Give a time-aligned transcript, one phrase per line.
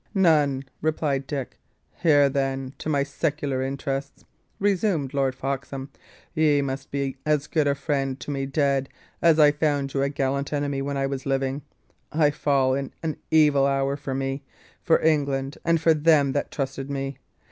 [0.15, 1.59] "None," replied Dick.
[2.01, 4.25] "Here, then, to my secular interests,"
[4.57, 5.91] resumed Lord Foxham:
[6.33, 8.89] "ye must be as good a friend to me dead,
[9.21, 11.61] as I found you a gallant enemy when I was living.
[12.11, 14.41] I fall in an evil hour for me,
[14.81, 17.19] for England, and for them that trusted me.